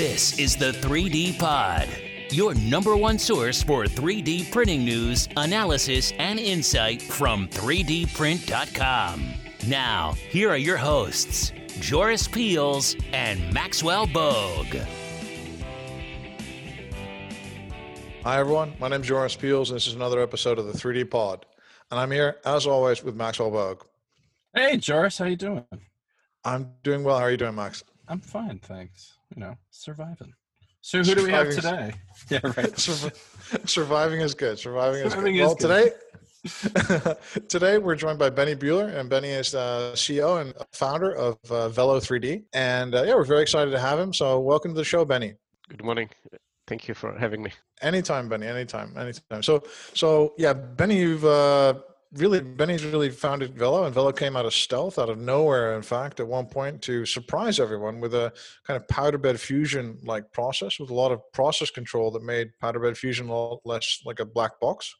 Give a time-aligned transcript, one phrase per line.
[0.00, 1.86] This is the 3D Pod,
[2.30, 9.34] your number one source for 3D printing news, analysis, and insight from 3dprint.com.
[9.66, 14.74] Now, here are your hosts, Joris Peels and Maxwell Bogue.
[18.24, 18.72] Hi, everyone.
[18.80, 21.44] My name is Joris Peels, and this is another episode of the 3D Pod.
[21.90, 23.82] And I'm here, as always, with Maxwell Bogue.
[24.54, 25.66] Hey, Joris, how you doing?
[26.42, 27.18] I'm doing well.
[27.18, 27.84] How are you doing, Max?
[28.08, 29.18] I'm fine, thanks.
[29.34, 30.32] You know, surviving.
[30.82, 31.92] So who do we have today?
[32.30, 32.78] Yeah, right.
[33.64, 34.58] surviving is good.
[34.58, 35.68] Surviving, surviving is good.
[35.68, 35.90] well,
[36.52, 37.14] today,
[37.48, 41.68] today we're joined by Benny Buller, and Benny is the CEO and founder of uh,
[41.68, 42.44] Velo 3D.
[42.52, 44.12] And uh, yeah, we're very excited to have him.
[44.12, 45.34] So welcome to the show, Benny.
[45.68, 46.08] Good morning.
[46.66, 47.52] Thank you for having me.
[47.82, 48.46] Anytime, Benny.
[48.46, 48.96] Anytime.
[48.96, 49.42] Anytime.
[49.42, 49.62] So,
[49.94, 51.74] so yeah, Benny, you've uh,
[52.12, 55.76] really Benny's really founded Velo, and Velo came out of stealth, out of nowhere.
[55.76, 58.32] In fact, at one point to surprise everyone with a
[58.66, 62.50] kind of powder bed fusion like process with a lot of process control that made
[62.60, 64.94] powder bed fusion a lot less like a black box,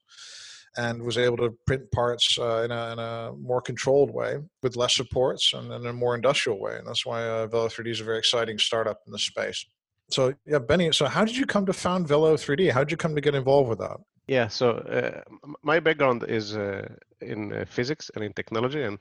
[0.76, 4.76] and was able to print parts uh, in, a, in, a, more controlled way with
[4.76, 6.76] less supports and in a more industrial way.
[6.76, 9.66] And that's why uh, Velo 3D is a very exciting startup in the space.
[10.10, 10.92] So yeah, Benny.
[10.92, 12.70] So how did you come to found Velo 3D?
[12.70, 13.96] How did you come to get involved with that?
[14.30, 15.22] Yeah, so uh,
[15.64, 16.86] my background is uh,
[17.20, 18.96] in uh, physics and in technology, and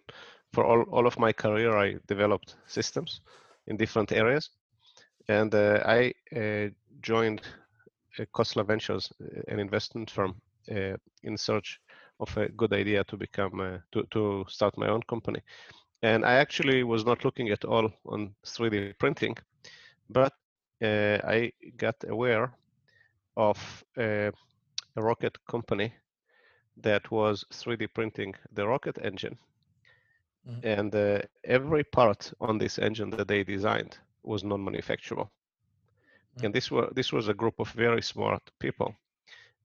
[0.54, 3.22] for all, all of my career, I developed systems
[3.68, 4.50] in different areas.
[5.28, 6.70] And uh, I uh,
[7.02, 7.42] joined
[8.34, 9.14] Khosla Ventures,
[9.50, 10.42] an investment firm,
[11.24, 11.80] in search
[12.20, 15.42] of a good idea to become to to start my own company.
[16.02, 19.36] And I actually was not looking at all on 3D printing,
[20.10, 20.34] but
[20.84, 22.52] I got aware
[23.38, 23.84] of
[25.00, 25.94] a rocket company
[26.78, 29.38] that was 3D printing the rocket engine.
[30.48, 30.68] Mm-hmm.
[30.80, 35.30] And uh, every part on this engine that they designed was non-manufacturable.
[35.30, 36.46] Mm-hmm.
[36.46, 38.96] And this were this was a group of very smart people.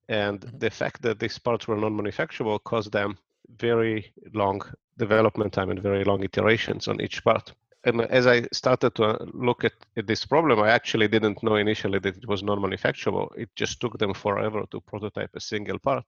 [0.08, 0.58] And mm-hmm.
[0.58, 3.18] the fact that these parts were non-manufacturable caused them
[3.58, 4.60] very long
[4.98, 7.52] development time and very long iterations on each part
[7.84, 11.56] and as I started to uh, look at, at, this problem, I actually didn't know
[11.56, 13.28] initially that it was non-manufacturable.
[13.36, 16.04] It just took them forever to prototype a single part.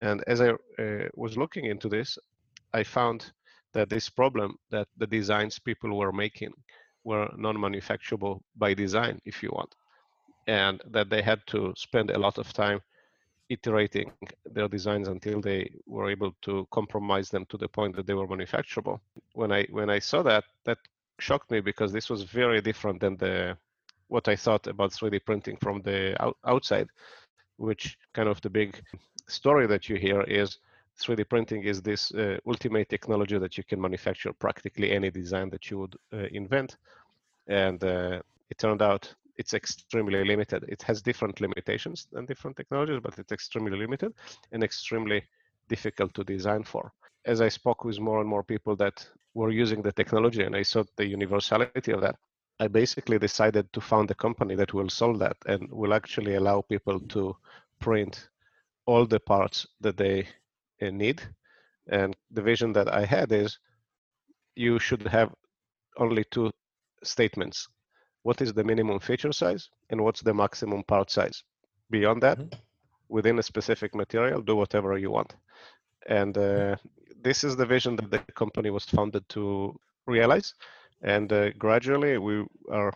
[0.00, 2.18] And as I uh, was looking into this,
[2.72, 3.32] I found
[3.72, 6.52] that this problem that the designs people were making
[7.04, 9.74] were non-manufacturable by design, if you want,
[10.46, 12.80] and that they had to spend a lot of time
[13.48, 14.10] iterating
[14.46, 18.28] their designs until they were able to compromise them to the point that they were
[18.28, 19.00] manufacturable.
[19.34, 20.78] When I when I saw that, that
[21.18, 23.56] shocked me because this was very different than the
[24.08, 26.88] what I thought about 3D printing from the out, outside,
[27.56, 28.80] which kind of the big
[29.28, 30.58] story that you hear is
[31.00, 35.70] 3D printing is this uh, ultimate technology that you can manufacture practically any design that
[35.70, 36.76] you would uh, invent.
[37.46, 40.64] And uh, it turned out it's extremely limited.
[40.68, 44.12] It has different limitations than different technologies, but it's extremely limited
[44.52, 45.24] and extremely
[45.68, 46.92] difficult to design for.
[47.24, 50.62] As I spoke with more and more people that were using the technology and I
[50.62, 52.16] saw the universality of that,
[52.60, 56.62] I basically decided to found a company that will solve that and will actually allow
[56.62, 57.36] people to
[57.80, 58.28] print
[58.86, 60.28] all the parts that they
[60.80, 61.22] uh, need.
[61.88, 63.58] And the vision that I had is
[64.54, 65.34] you should have
[65.96, 66.50] only two
[67.02, 67.68] statements
[68.22, 71.42] what is the minimum feature size and what's the maximum part size.
[71.90, 72.58] Beyond that, mm-hmm.
[73.08, 75.34] within a specific material, do whatever you want.
[76.08, 76.76] And uh,
[77.22, 80.54] this is the vision that the company was founded to realize.
[81.02, 82.92] And uh, gradually, we are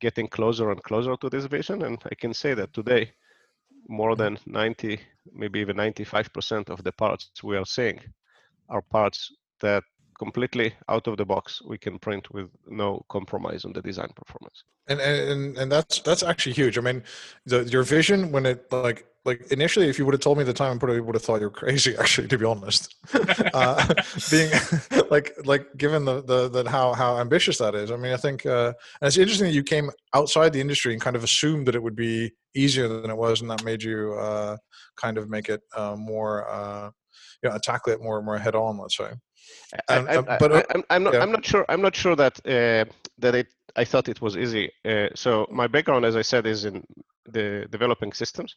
[0.00, 1.82] getting closer and closer to this vision.
[1.82, 3.12] And I can say that today,
[3.88, 5.00] more than 90,
[5.32, 8.00] maybe even 95% of the parts we are seeing
[8.68, 9.82] are parts that
[10.18, 14.64] completely out of the box we can print with no compromise on the design performance
[14.88, 17.02] and and and that's that's actually huge i mean
[17.44, 20.52] the, your vision when it like like initially if you would have told me the
[20.52, 22.94] time i probably would have thought you were crazy actually to be honest
[23.52, 23.94] uh,
[24.30, 24.50] being
[25.10, 28.46] like like given the the that how how ambitious that is i mean i think
[28.46, 31.74] uh and it's interesting that you came outside the industry and kind of assumed that
[31.74, 34.56] it would be easier than it was and that made you uh
[34.96, 36.90] kind of make it uh more uh
[37.42, 39.10] you know tackle it more more head on let's say
[39.88, 41.14] um, I, I, but uh, I, am not.
[41.14, 41.20] Yeah.
[41.22, 41.64] I'm not sure.
[41.68, 42.84] I'm not sure that uh,
[43.18, 43.46] that it.
[43.76, 44.70] I thought it was easy.
[44.84, 46.84] Uh, so my background, as I said, is in
[47.26, 48.56] the developing systems,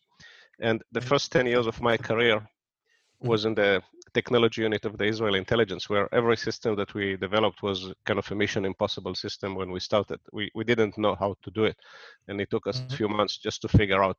[0.62, 1.10] and the mm-hmm.
[1.10, 3.28] first ten years of my career mm-hmm.
[3.28, 3.82] was in the
[4.14, 8.32] technology unit of the Israel intelligence, where every system that we developed was kind of
[8.32, 10.20] a mission impossible system when we started.
[10.32, 11.78] We we didn't know how to do it,
[12.28, 12.94] and it took us mm-hmm.
[12.94, 14.18] a few months just to figure out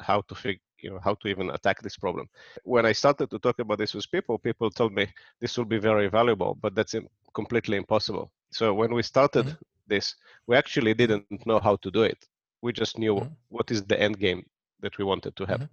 [0.00, 2.26] how to figure you know how to even attack this problem
[2.64, 5.06] when i started to talk about this with people people told me
[5.38, 6.94] this will be very valuable but that's
[7.34, 9.62] completely impossible so when we started mm-hmm.
[9.86, 10.14] this,
[10.46, 12.18] we actually didn't know how to do it.
[12.60, 13.36] We just knew Mhm.
[13.48, 14.44] what is the end game
[14.82, 15.60] that we wanted to have.
[15.60, 15.68] Mhm.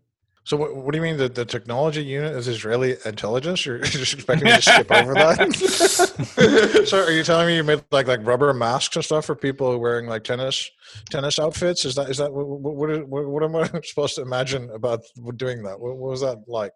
[0.46, 3.66] So what, what do you mean that the technology unit is Israeli intelligence?
[3.66, 6.86] You're just expecting me to skip over that?
[6.90, 9.78] so are you telling me you made like like rubber masks and stuff for people
[9.78, 10.58] wearing like tennis
[11.10, 11.86] tennis outfits?
[11.86, 12.48] Is that is that what
[12.80, 15.02] what, is, what, what am I supposed to imagine about
[15.36, 15.80] doing that?
[15.80, 16.76] What, what was that like?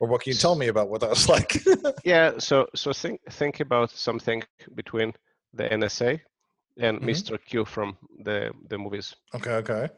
[0.00, 1.50] Or what can you tell me about what that was like?
[2.04, 4.42] Yeah, so so think think about something
[4.74, 5.12] between
[5.58, 6.20] the NSA
[6.78, 7.08] and Mhm.
[7.08, 7.38] Mr.
[7.48, 7.96] Q from
[8.26, 8.38] the
[8.70, 9.14] the movies.
[9.36, 9.88] okay, okay.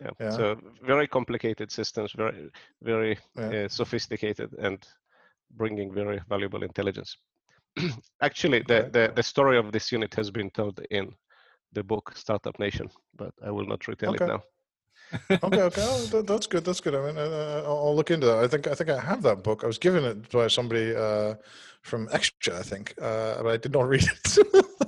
[0.00, 0.10] Yeah.
[0.20, 0.30] Yeah.
[0.36, 0.56] So
[0.86, 2.50] very complicated systems, very
[2.82, 3.64] very Yeah.
[3.64, 4.78] uh, sophisticated, and
[5.56, 7.16] bringing very valuable intelligence.
[8.22, 8.90] Actually, the, Okay.
[8.92, 11.14] the the story of this unit has been told in
[11.72, 12.88] the book Startup Nation,
[13.18, 14.24] but I will not retell Okay.
[14.24, 14.42] it now.
[15.42, 15.82] okay, okay.
[15.90, 16.64] Oh, that, that's good.
[16.64, 16.94] That's good.
[16.94, 18.44] I mean, uh, I'll I'll look into that.
[18.44, 19.62] I think I think I have that book.
[19.64, 21.34] I was given it by somebody uh,
[21.82, 24.38] from Extra, I think, uh, but I did not read it.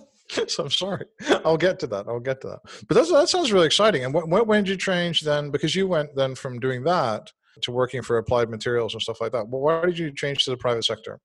[0.49, 1.07] so I'm sorry.
[1.45, 2.07] I'll get to that.
[2.09, 2.61] I'll get to that.
[2.87, 4.05] But that's, that sounds really exciting.
[4.05, 5.51] And when, when did you change then?
[5.51, 7.33] Because you went then from doing that
[7.63, 9.49] to working for Applied Materials and stuff like that.
[9.49, 11.19] Well, why did you change to the private sector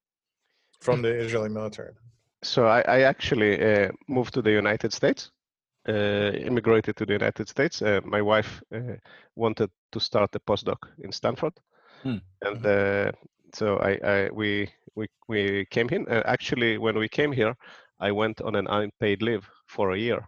[0.81, 1.93] from the Israeli military?
[2.43, 5.31] So I, I actually uh, moved to the United States,
[5.87, 7.81] uh, immigrated to the United States.
[7.81, 8.95] Uh, my wife uh,
[9.35, 11.53] wanted to start a postdoc in Stanford,
[12.03, 12.17] Hmm.
[12.41, 13.11] and uh,
[13.53, 16.03] so I, I we we we came here.
[16.09, 17.55] Uh, actually, when we came here,
[18.07, 20.21] I went on an unpaid leave for a year,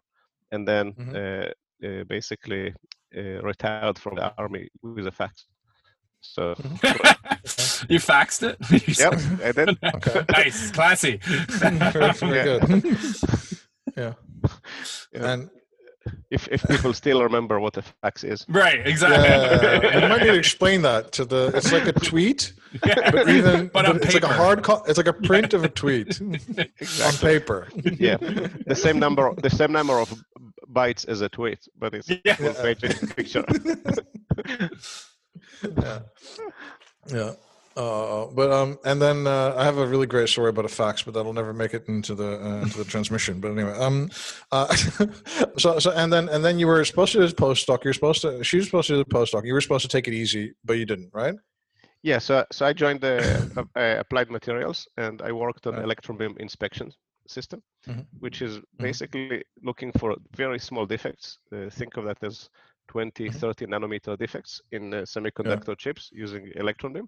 [0.52, 1.16] and then Mhm.
[1.16, 1.50] uh,
[1.88, 2.74] uh, basically
[3.18, 5.46] uh, retired from the army with a fax.
[6.22, 6.56] So
[7.90, 8.58] you faxed it?
[8.72, 9.78] You yep, said- I did.
[9.96, 10.26] Okay.
[10.44, 11.20] nice, classy.
[11.22, 11.78] very,
[12.14, 12.44] very Yeah.
[12.44, 12.84] good.
[13.98, 14.14] yeah.
[15.14, 15.32] Yeah.
[15.34, 15.50] And
[16.30, 18.46] If if people still remember what a fax is.
[18.50, 19.24] right, exactly.
[19.28, 21.52] Yeah, you might need to explain that to the.
[21.56, 24.64] It's like a tweet, but even but on it's like a hard.
[24.64, 26.20] Co- it's like a print of a tweet
[27.06, 27.68] on paper.
[28.00, 28.18] yeah
[28.68, 30.14] the same number the same number of
[30.72, 32.36] bytes as a tweet but it's Yeah.
[32.36, 32.82] full page
[33.16, 33.46] picture
[35.78, 36.00] yeah,
[37.08, 37.32] yeah.
[37.76, 41.04] Uh, but um, and then uh, I have a really great story about a fax,
[41.04, 43.42] but that'll never make it into the uh, into the transmission.
[43.42, 44.10] But anyway, um,
[44.52, 44.74] uh,
[45.58, 47.84] so so and then and then you were supposed to do postdoc.
[47.84, 48.44] You're supposed to.
[48.44, 49.46] She was supposed to do the postdoc.
[49.46, 51.36] You were supposed to take it easy, but you didn't, right?
[52.04, 53.16] yeah so so i joined the
[53.58, 55.84] uh, uh, applied materials and i worked on Right.
[55.84, 56.92] electron beam inspection
[57.28, 58.06] system Mhm.
[58.20, 62.50] which is basically looking for very small defects uh, think of that as
[62.90, 63.34] 20 Mhm.
[63.40, 67.08] 30 nanometer defects in uh, semiconductor chips using electron beam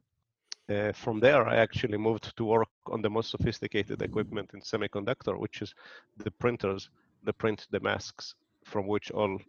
[0.69, 5.37] uh, from there, I actually moved to work on the most sophisticated equipment in semiconductor,
[5.39, 5.73] which is
[6.17, 6.89] the printers
[7.23, 8.35] that print the masks
[8.65, 9.39] from which all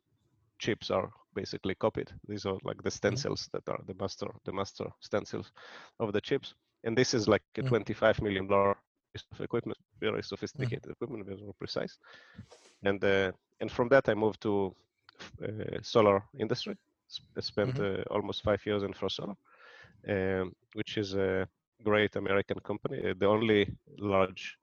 [0.59, 2.11] chips are basically copied.
[2.29, 5.53] These are like the stencils that are the master, the master stencils
[6.00, 6.55] of the chips.
[6.85, 7.69] And this is like a Mm.
[7.69, 8.76] 25 million dollar
[9.12, 11.99] piece of equipment, very sophisticated equipment, very precise.
[12.82, 14.75] And uh, and from that, I moved to
[15.43, 16.76] uh, solar industry.
[17.37, 19.37] I spent uh, almost five years in First Solar
[20.08, 21.48] um, which is a
[21.84, 23.68] great American company, uh, the only
[23.98, 24.56] large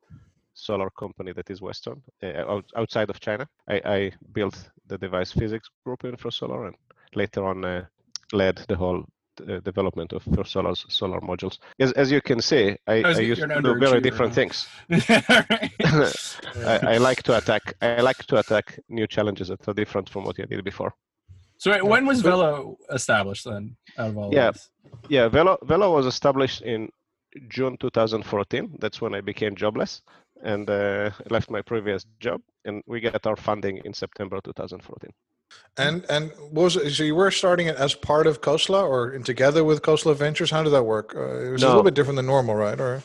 [0.53, 3.47] solar company that is Western uh, outside of China.
[3.69, 6.75] I, I built the device physics group in First Solar and
[7.13, 7.85] later on uh,
[8.31, 9.05] led the whole
[9.41, 11.57] uh, development of First Solar's solar modules.
[11.79, 14.67] As, as you can see, I, I used to do very different things.
[14.89, 17.73] I, I like to attack.
[17.81, 20.93] I like to attack new challenges that are different from what I did before.
[21.57, 23.75] So wait, when was Velo established then?
[23.97, 24.49] Out of all Yeah.
[24.49, 24.69] of this?
[25.09, 26.89] Yeah, Velo Velo was established in
[27.49, 28.77] June 2014.
[28.79, 30.01] That's when I became jobless
[30.43, 35.09] and uh, left my previous job, and we got our funding in September 2014.
[35.77, 39.23] And and was it, so you were starting it as part of Khosla or in
[39.23, 40.51] together with Khosla Ventures?
[40.51, 41.13] How did that work?
[41.15, 42.79] Uh, it was a little bit different than normal, right?
[42.79, 43.03] Or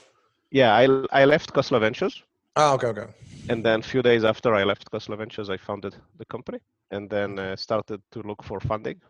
[0.50, 0.84] Yeah, I
[1.22, 2.22] I left Khosla Ventures,
[2.56, 3.06] Oh, okay, okay.
[3.50, 6.58] And then a few days after I left Khosla Ventures, I founded the company,
[6.90, 9.00] and then uh, started to look for funding.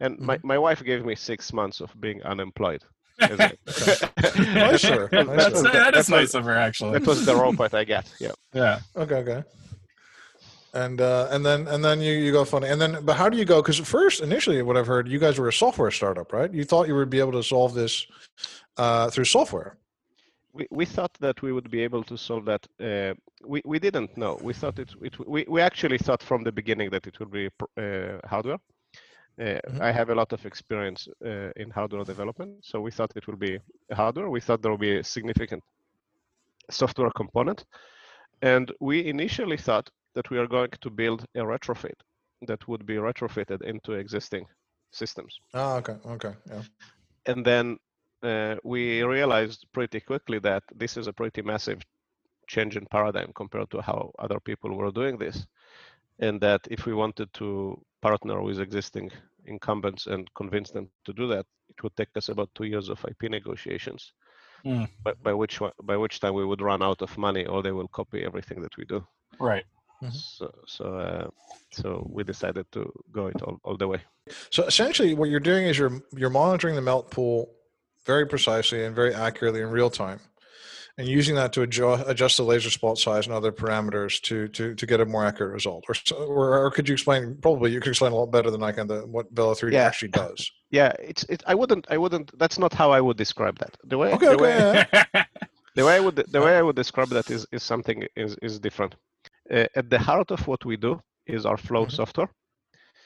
[0.00, 2.82] And my, my wife gave me six months of being unemployed.
[3.20, 3.52] As a-
[4.38, 5.36] Nicer, nicer.
[5.36, 6.92] That's, was that is nice of her, actually.
[6.98, 8.06] That was the rope that I got.
[8.20, 8.32] Yeah.
[8.54, 8.78] yeah.
[8.96, 9.42] Okay, okay.
[10.74, 13.36] And uh, and then and then you, you go funding and then but how do
[13.38, 13.62] you go?
[13.62, 16.52] Because first initially what I've heard you guys were a software startup, right?
[16.52, 18.06] You thought you would be able to solve this
[18.76, 19.78] uh, through software.
[20.52, 22.66] we, we thought that we would be able to solve that.
[22.78, 23.14] Uh,
[23.46, 24.38] we, we didn't know.
[24.42, 27.48] We thought it, it we, we actually thought from the beginning that it would be
[27.76, 28.58] uh, hardware.
[29.40, 29.80] Uh, Mhm.
[29.80, 33.38] I have a lot of experience uh, in hardware development, so we thought it would
[33.38, 33.58] be
[33.92, 34.28] hardware.
[34.28, 35.62] We thought there would be a significant
[36.70, 37.64] software component,
[38.42, 41.98] and we initially thought that we are going to build a retrofit
[42.46, 44.46] that would be retrofitted into existing
[44.92, 46.62] systems Ah, okay, okay, yeah.
[47.26, 47.76] and then
[48.22, 51.78] uh, we realized pretty quickly that this is a pretty massive
[52.48, 55.46] change in paradigm compared to how other people were doing this
[56.18, 59.10] and that if we wanted to partner with existing
[59.46, 63.04] incumbents and convince them to do that, it would take us about two years of
[63.04, 64.12] IP negotiations.
[64.64, 64.88] Mm.
[65.04, 67.86] By, by which by which time we would run out of money, or they will
[67.88, 69.06] copy everything that we do.
[69.38, 69.64] Right.
[70.02, 70.12] Mhm.
[70.12, 71.28] So so uh,
[71.70, 74.00] so we decided to go it all, all the way.
[74.50, 77.54] So essentially, what you're doing is you're you're monitoring the melt pool
[78.04, 80.18] very precisely and very accurately in real time,
[80.98, 84.74] and using that to adjust, adjust the laser spot size and other parameters to to
[84.74, 85.84] to get a more accurate result.
[85.88, 87.36] Or, or, or could you explain?
[87.40, 89.86] Probably you could explain a lot better than I can the, what Velo 3D Yeah.
[89.86, 90.50] actually does.
[90.70, 91.42] Yeah, it's it.
[91.46, 91.86] I wouldn't.
[91.88, 92.38] I wouldn't.
[92.38, 93.74] That's not how I would describe that.
[93.84, 94.56] The way Okay, the okay, way
[95.14, 95.24] yeah.
[95.76, 98.58] the way I would the way I would describe that is is something is is
[98.60, 98.94] different.
[99.50, 101.92] Uh, at the heart of what we do is our flow Mhm.
[101.92, 102.28] software,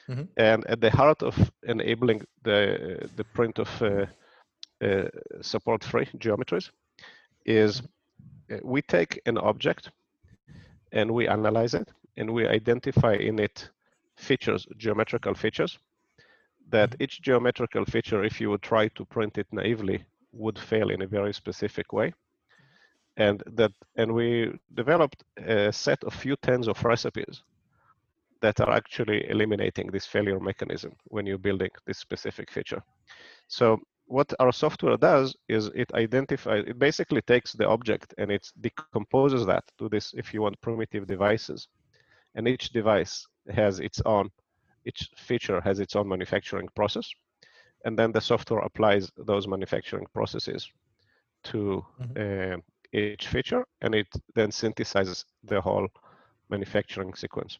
[0.09, 0.27] Mhm.
[0.35, 1.35] and at the heart of
[1.67, 2.57] enabling the
[3.15, 4.05] the print of uh,
[4.85, 5.07] uh,
[5.41, 6.69] support-free geometries
[7.45, 7.81] is
[8.51, 9.91] uh, we take an object
[10.91, 13.69] and we analyze it and we identify in it
[14.15, 15.79] features, geometrical features
[16.69, 21.01] that each geometrical feature, if you would try to print it naively, would fail in
[21.01, 22.13] a very specific way.
[23.17, 27.43] And that, and we developed a set of few tens of recipes
[28.41, 32.81] that are actually eliminating this failure mechanism when you're building this specific feature.
[33.47, 33.79] So
[34.13, 39.43] what our software does is it identifies, it basically takes the object and it decomposes
[39.47, 41.67] that to this, if you want, primitive devices.
[42.35, 44.29] And each device has its own,
[44.85, 47.09] each feature has its own manufacturing process.
[47.85, 50.71] And then the software applies those manufacturing processes
[51.45, 51.83] to
[52.15, 52.57] uh,
[52.93, 55.87] each feature and it then synthesizes the whole
[56.49, 57.57] manufacturing sequence.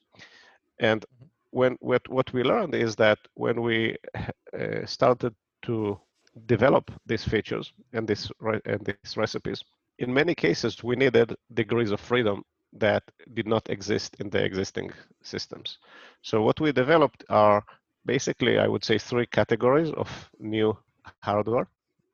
[0.77, 1.03] And
[1.50, 5.33] when what, what we learned is that when we uh, started
[5.63, 6.00] to
[6.45, 8.31] develop these features and this
[8.65, 9.63] and these recipes,
[9.99, 14.91] in many cases we needed degrees of freedom that did not exist in the existing
[15.21, 15.77] systems.
[16.21, 17.63] So what we developed are
[18.05, 20.09] basically, I would say, three categories of
[20.39, 20.77] new
[21.21, 21.67] hardware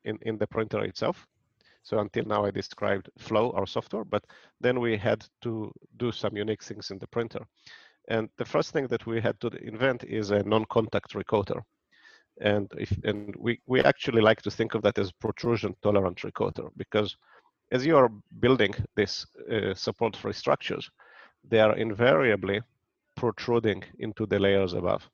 [0.04, 1.28] in, in the printer itself.
[1.84, 4.26] So until now, I described Flow, our software, but
[4.60, 7.46] then we had to do some unique things in the printer.
[8.10, 11.64] And the first thing that we had to invent is a non-contact recoater.
[12.40, 16.70] And if and we, we actually like to think of that as protrusion tolerant recoater
[16.78, 17.18] because
[17.72, 20.90] as you are building these uh, support-free structures,
[21.48, 22.62] they are invariably
[23.16, 25.08] protruding into the layers above.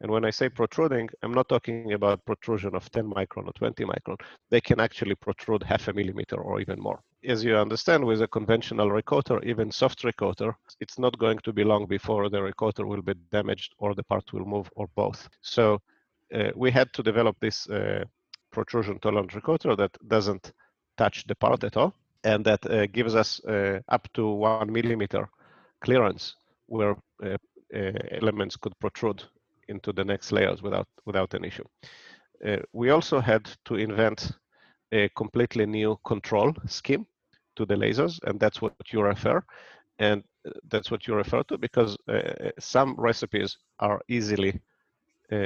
[0.00, 3.84] And when I say protruding, I'm not talking about protrusion of 10 micron or 20
[3.84, 4.20] micron.
[4.50, 7.00] They can actually protrude half a millimeter or even more.
[7.24, 11.64] As you understand, with a conventional recoater, even soft recoater, it's not going to be
[11.64, 15.28] long before the recoater will be damaged or the part will move or both.
[15.40, 15.80] So
[16.54, 18.04] we had to develop this uh,
[18.52, 20.52] protrusion tolerant recoater that doesn't
[20.96, 25.28] touch the part at all and that uh, gives us uh, up to one millimeter
[25.80, 27.36] clearance where uh,
[27.74, 29.22] uh, elements could protrude
[29.68, 31.64] into the next layers without without an issue.
[32.44, 34.32] Uh, we also had to invent
[34.92, 37.06] a completely new control scheme
[37.56, 39.42] to the lasers, and that's what you refer,
[39.98, 44.58] and uh, that's what you refer to because uh, some recipes are easily uh,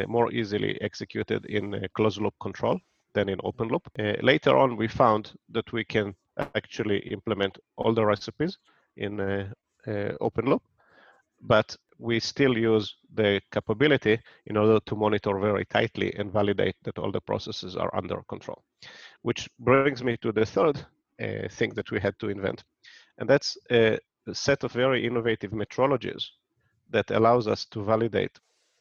[0.06, 2.78] more easily executed in uh, closed loop control
[3.14, 3.88] than in open loop.
[3.98, 6.14] Uh, later on, we found that we can
[6.54, 8.58] actually implement all the recipes
[8.96, 9.48] in uh,
[9.86, 10.62] uh, open loop,
[11.40, 16.98] but we still use the capability in order to monitor very tightly and validate that
[16.98, 18.62] all the processes are under control.
[19.22, 20.78] Which brings me to the third
[21.22, 22.64] uh, thing that we had to invent,
[23.18, 23.98] and that's a
[24.32, 26.24] set of very innovative metrologies
[26.90, 28.38] that allows us to validate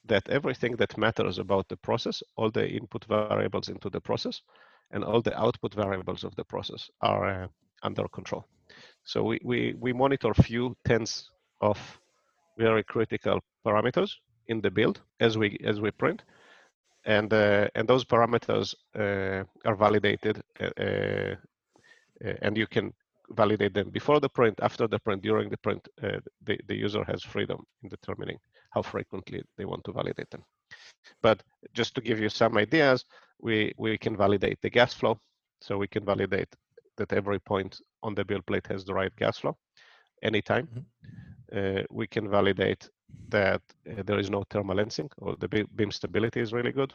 [0.09, 4.41] that everything that matters about the process, all the input variables into the process,
[4.91, 7.47] and all the output variables of the process are uh,
[7.83, 8.45] under control.
[9.03, 11.29] So we, we, we monitor few tens
[11.61, 11.79] of
[12.57, 14.11] very critical parameters
[14.47, 16.23] in the build as we as we print,
[17.05, 21.35] and uh, and those parameters uh, are validated, uh, uh,
[22.41, 22.93] and you can
[23.29, 25.87] validate them before the print, after the print, during the print.
[26.03, 28.39] Uh, the the user has freedom in determining
[28.69, 30.43] how frequently they want to validate them.
[31.21, 33.05] But just to give you some ideas,
[33.41, 35.19] we we can validate the gas flow,
[35.61, 36.55] so we can validate
[36.97, 39.57] that every point on the build plate has the right gas flow
[40.21, 40.67] anytime.
[40.67, 40.85] Mhm.
[41.51, 42.89] Uh, we can validate
[43.29, 46.93] that uh, there is no thermal lensing or the beam stability is really good,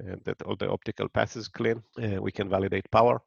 [0.00, 1.82] and that all the optical path is clean.
[1.96, 3.20] Uh, we can validate power,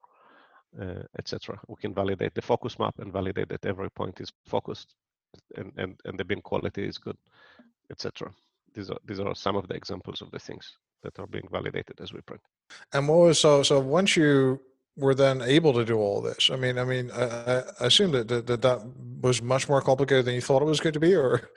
[0.82, 1.60] uh, etc.
[1.68, 4.96] We can validate the focus map and validate that every point is focused
[5.58, 7.18] and, and, and the beam quality is good,
[7.92, 8.32] etc.
[8.74, 10.66] These are these are some of the examples of the things
[11.04, 12.42] that are being validated as we print.
[12.94, 14.60] And what was so so once you
[14.98, 16.50] were then able to do all this?
[16.52, 18.80] I mean, I mean, I, I assume that, that that that
[19.22, 21.50] was much more complicated than you thought it was going to be, or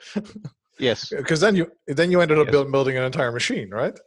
[0.79, 2.51] Yes, Because then you then you ended up Yes.
[2.53, 3.97] build, building an entire machine, right?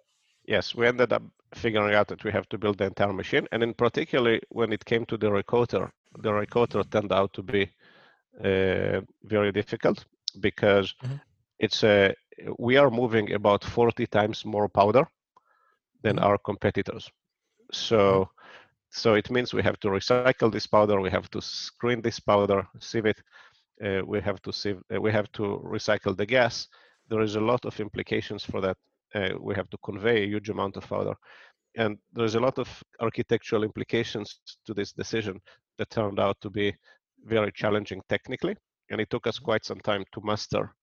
[0.55, 1.23] yes, we ended up
[1.55, 4.85] figuring out that we have to build the entire machine, and in particularly when it
[4.85, 5.91] came to the recoater,
[6.25, 7.63] the recoater turned out to be
[8.45, 10.05] uh, very difficult
[10.41, 11.21] because Mhm.
[11.59, 12.15] It's a
[12.59, 15.05] we are moving about 40 times more powder
[16.03, 16.29] than Mhm.
[16.29, 17.11] our competitors.
[17.73, 18.29] So
[18.91, 22.59] so it means we have to recycle this powder, we have to screen this powder,
[22.73, 23.21] sieve it,
[23.85, 26.69] uh, we have to sieve, uh, we have to recycle the gas.
[27.09, 28.77] There is a lot of implications for that.
[29.15, 31.15] Uh, we have to convey a huge amount of powder,
[31.77, 35.21] and there is a lot of architectural implications to this decision
[35.59, 36.61] that turned out to be
[37.13, 38.55] very challenging technically,
[38.91, 40.75] and it took us quite some time to master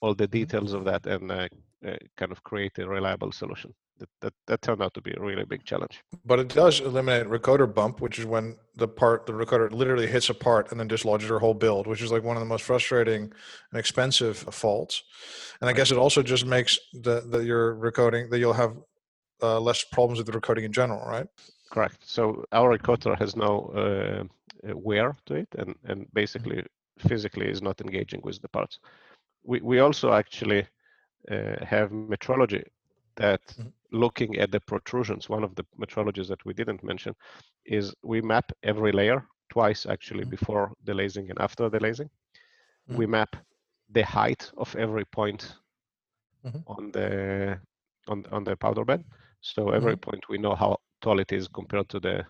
[0.00, 1.48] all the details of that and uh,
[1.86, 3.74] uh, kind of create a reliable solution.
[3.98, 6.02] That, that that turned out to be a really big challenge.
[6.24, 10.30] But it does eliminate recoater bump, which is when the part the recoater literally hits
[10.30, 12.64] a part and then dislodges your whole build, which is like one of the most
[12.64, 13.24] frustrating
[13.70, 15.02] and expensive faults.
[15.60, 18.74] And I guess it also just makes the that your recoating that you'll have
[19.42, 21.26] uh, less problems with the recoating in general, right?
[21.70, 21.98] Correct.
[22.00, 24.24] So our recoater has no uh,
[24.66, 26.64] uh, wear to it, and and basically
[26.98, 28.78] physically is not engaging with the parts.
[29.44, 30.66] We we also actually
[31.30, 32.48] uh, have metrology
[33.02, 33.72] that Mhm.
[33.78, 35.28] looking at the protrusions.
[35.28, 37.14] One of the metrologies that we didn't mention
[37.64, 40.36] is we map every layer twice actually Mhm.
[40.36, 42.10] before the lasing and after the lasing.
[42.86, 42.98] Mhm.
[42.98, 43.36] We map
[43.90, 45.56] the height of every point
[46.42, 46.64] Mhm.
[46.66, 47.58] on the
[48.08, 49.04] on on the powder bed.
[49.40, 52.24] So every point we know how tall it is compared to the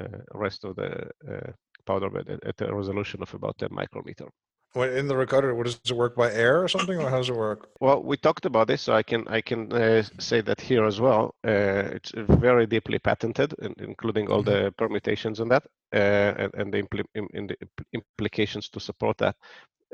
[0.00, 1.52] uh, rest of the uh,
[1.86, 4.26] powder bed at, at a resolution of about 10 micrometer.
[4.72, 5.54] When in the recoater?
[5.56, 7.68] what does it work by air or something, or how does it work?
[7.80, 10.98] Well, we talked about this, so I can I can uh, say that here as
[11.00, 11.34] well.
[11.46, 16.82] Uh, it's very deeply patented, including all the permutations on that uh, and, and the,
[16.82, 17.56] impli- im- in the
[17.92, 19.36] implications to support that.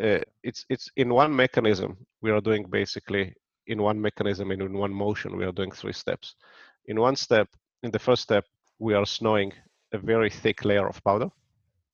[0.02, 1.96] Uh, it's it's in one mechanism.
[2.22, 3.34] We are doing basically
[3.66, 5.36] in one mechanism and in one motion.
[5.36, 6.36] We are doing three steps.
[6.86, 7.48] In one step,
[7.82, 8.44] in the first step,
[8.78, 9.52] we are snowing
[9.92, 11.30] a very thick layer of powder.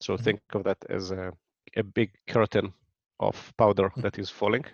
[0.00, 0.22] So Mhm.
[0.24, 1.32] think of that as a,
[1.76, 2.72] a big curtain
[3.20, 4.02] of powder Mhm.
[4.02, 4.64] that is falling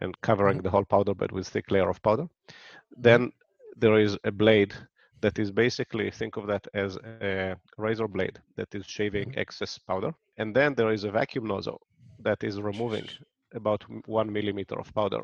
[0.00, 0.62] and covering mm.
[0.62, 2.24] the whole powder bed with thick layer of powder.
[2.24, 3.02] Mm.
[3.02, 3.32] Then
[3.76, 4.74] there is a blade
[5.20, 9.38] that is basically think of that as a razor blade that is shaving mm.
[9.38, 10.14] excess powder.
[10.36, 11.80] And then there is a vacuum nozzle
[12.20, 13.08] that is removing
[13.54, 15.22] about one millimeter of powder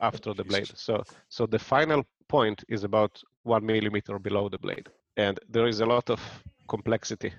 [0.00, 0.70] after the blade.
[0.74, 4.88] So so the final point is about one millimeter below the blade.
[5.16, 6.20] And there is a lot of
[6.68, 7.32] complexity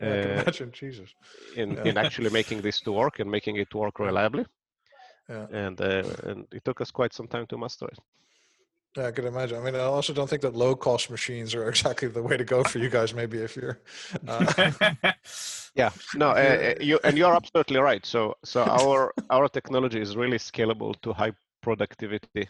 [0.00, 1.14] I can uh, imagine, Jesus.
[1.56, 1.84] in, Yeah.
[1.88, 4.46] in actually making this to work and making it work reliably.
[5.28, 5.46] Yeah.
[5.50, 7.98] And uh, and it took us quite some time to master it.
[8.96, 9.58] Yeah, I can imagine.
[9.58, 12.44] I mean, I also don't think that low cost machines are exactly the way to
[12.44, 13.14] go for you guys.
[13.14, 13.80] Maybe if you're,
[14.28, 15.12] uh,
[15.74, 18.04] Yeah, no, uh, uh, you and you're absolutely right.
[18.04, 22.48] So so our our technology is really scalable to high productivity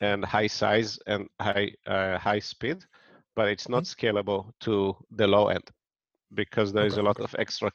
[0.00, 2.84] and high size and high uh, high speed,
[3.36, 5.70] but it's not scalable to the low end
[6.34, 7.24] because there is Okay, a lot okay.
[7.24, 7.72] of extra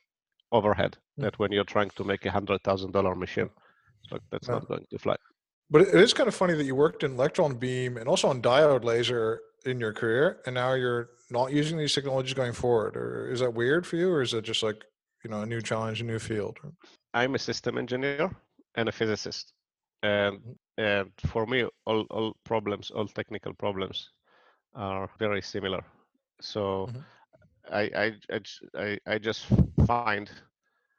[0.52, 1.28] overhead Mm.
[1.28, 3.50] that when you're trying to make a hundred thousand dollar machine,
[4.10, 4.62] so that's Yeah.
[4.62, 5.18] not going to fly.
[5.70, 8.42] but it is kind of funny that you worked in electron beam and also on
[8.42, 12.96] diode laser in your career, and now you're not using these technologies going forward.
[12.96, 14.84] Or is that weird for you, or is it just like
[15.24, 16.60] you know a new challenge, a new field?
[17.14, 18.32] I'm a system engineer
[18.76, 19.54] and a physicist,
[20.04, 20.58] and Mhm.
[20.78, 24.12] and for me, all all problems, all technical problems,
[24.76, 25.84] are very similar.
[26.42, 27.06] So Mhm.
[27.72, 28.40] I, I I
[28.78, 29.46] I I just
[29.86, 30.18] find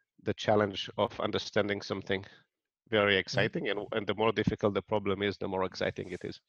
[0.09, 2.25] the challenge of understanding something
[2.89, 6.41] very exciting, and and the more difficult the problem is, the more exciting it is.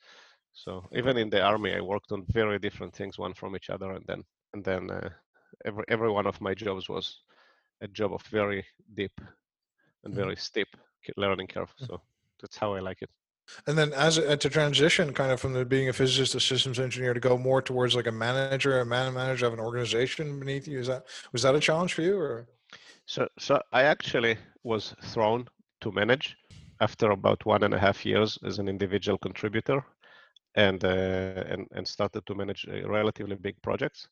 [0.53, 3.91] So even in the army, I worked on very different things, one from each other,
[3.91, 5.09] and then and then uh,
[5.65, 7.21] every every one of my jobs was
[7.81, 9.21] a job of very deep
[10.03, 10.15] and Mhm.
[10.15, 10.67] very steep
[11.17, 11.73] learning curve.
[11.77, 12.01] So
[12.41, 13.09] that's how I like it.
[13.67, 16.79] And then as a, to transition kind of from the being a physicist to systems
[16.79, 20.67] engineer to go more towards like a manager, a man manager of an organization beneath
[20.67, 20.79] you.
[20.79, 22.47] Is that was that a challenge for you or?
[23.05, 25.47] So so I actually was thrown
[25.81, 26.37] to manage
[26.81, 29.83] after about one and a half years as an individual contributor,
[30.55, 34.07] and uh, and and started to manage uh, relatively big projects.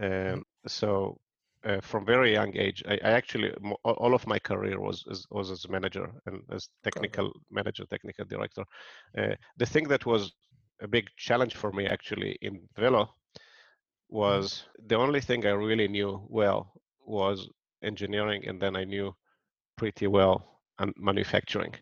[0.00, 1.18] Um, so
[1.66, 3.52] uh, from very young age, I, I actually
[3.84, 7.84] all all of my career was as, was as a manager and as technical manager,
[7.86, 8.64] technical director.
[9.18, 10.32] Uh, the thing that was
[10.80, 13.08] a big challenge for me actually in Velo
[14.08, 16.72] was the only thing I really knew well
[17.04, 17.48] was
[17.82, 19.14] engineering, and then I knew
[19.76, 21.74] pretty well and manufacturing.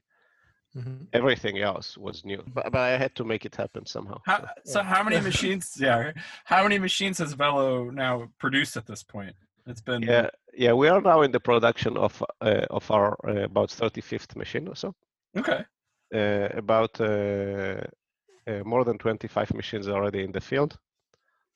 [0.76, 1.06] Mhm.
[1.12, 4.18] Everything else was new, but, but I had to make it happen somehow.
[4.26, 4.72] How, so.
[4.72, 5.76] so how many machines?
[5.78, 6.12] Yeah,
[6.44, 9.36] how many machines has Velo now produced at this point?
[9.66, 13.44] It's been Yeah, yeah, we are now in the production of uh, of our uh,
[13.44, 14.94] about 35th machine or so.
[15.36, 15.64] okay.
[16.14, 17.80] uh, about uh,
[18.46, 20.78] uh, more than 25 machines already in the field,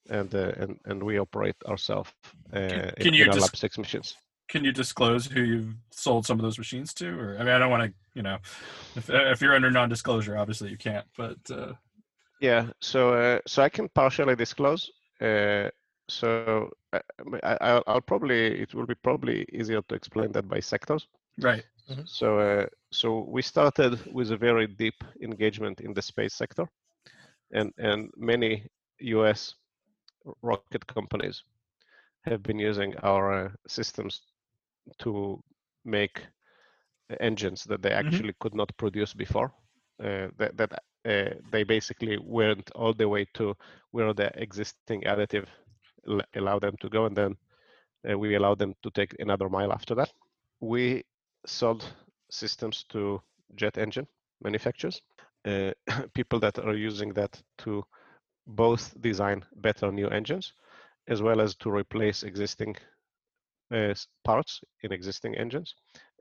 [0.09, 2.13] and uh, and and we operate ourselves
[2.53, 4.17] uh, can in, you in lab six machines.
[4.49, 7.09] Can you disclose who you've sold some of those machines to?
[7.09, 8.39] Or I mean, I don't want to, you know,
[8.97, 11.07] if if you're under non-disclosure, obviously you can't.
[11.17, 11.75] But uh,
[12.41, 14.91] Yeah, so uh, so I can partially disclose.
[15.21, 15.69] Uh,
[16.09, 16.87] so I,
[17.29, 21.07] I, I'll- probably it will be probably easier to explain that by sectors.
[21.39, 21.65] right,
[22.05, 26.67] So uh, so we started with a very deep engagement in the space sector,
[27.53, 28.69] and and many
[29.01, 29.55] U.S.
[30.43, 31.29] rocket companies
[32.13, 34.23] have been using our uh, systems
[34.99, 35.43] to
[35.85, 36.27] make
[37.21, 37.93] engines that they Mhm.
[37.93, 39.53] actually could not produce before.
[40.03, 40.73] Uh, that that
[41.07, 43.55] uh, they basically went all the way to
[43.93, 45.35] where the existing additive
[46.09, 47.21] allow them to go, and then
[48.09, 50.13] uh, we allow them to take another mile after that.
[50.61, 51.05] We
[51.47, 51.85] sold
[52.31, 53.21] systems to
[53.55, 54.07] jet engine
[54.43, 55.01] manufacturers,
[55.47, 55.73] uh,
[56.15, 57.85] people that are using that to
[58.47, 60.53] both design better new engines
[61.09, 62.77] as well as to replace existing
[63.73, 63.95] uh,
[64.25, 65.75] parts in existing engines.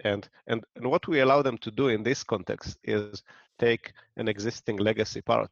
[0.03, 3.07] And, and and what we allow them to do in this context is
[3.43, 5.49] take an existing legacy part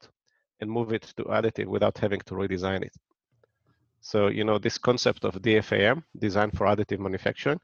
[0.60, 2.94] and move it to additive without having to redesign it.
[4.06, 7.60] So you know this concept of DFAM, design for additive manufacturing.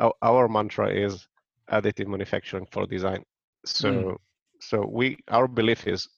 [0.00, 1.28] Our, our mantra is
[1.70, 3.24] additive manufacturing for design.
[3.64, 4.18] So
[4.60, 6.08] so we our belief is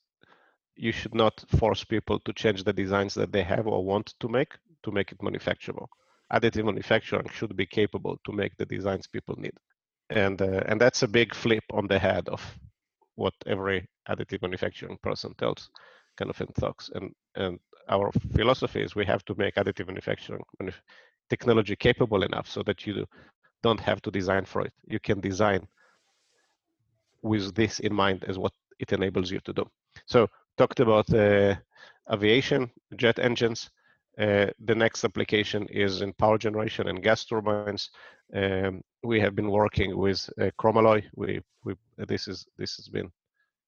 [0.77, 4.29] you should not force people to change the designs that they have or want to
[4.29, 5.88] make to make it manufacturable.
[6.33, 9.59] Additive manufacturing should be capable to make the designs people need,
[10.09, 12.40] and uh, and that's a big flip on the head of
[13.16, 15.68] what every additive manufacturing person tells
[16.16, 16.90] kind of in talks.
[16.94, 20.43] And and our philosophy is we have to make additive manufacturing
[21.29, 23.07] technology capable enough so that you
[23.62, 24.73] don't have to design for it.
[24.87, 25.66] You can design
[27.23, 29.64] with this in mind as what it enables you to do.
[30.07, 31.55] So talked about uh,
[32.12, 33.71] aviation, jet engines.
[34.19, 37.90] Uh, the next application is in power generation and gas turbines.
[38.35, 41.05] Um, we have been working with uh, Chromalloy.
[41.14, 43.11] We, we this is this has been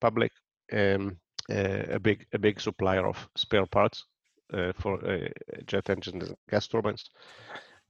[0.01, 0.33] public.
[0.73, 1.17] Um,
[1.49, 4.05] a big a big supplier of spare parts
[4.53, 5.29] uh, for uh,
[5.67, 7.11] jet engines and gas turbines.